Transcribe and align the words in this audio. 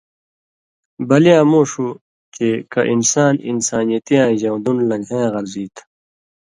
بلیاں 1.07 1.45
مُو 1.49 1.61
ݜُو 1.71 1.87
چے 2.35 2.49
کہ 2.71 2.81
انسان 2.93 3.33
انسانیتیاں 3.49 4.27
ژؤن٘دُن 4.39 4.77
لن٘گھَیں 4.89 5.19
یاں 5.23 5.31
غرضی 5.33 5.65
تھہ 5.75 5.83